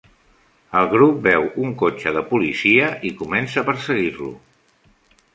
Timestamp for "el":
0.77-0.87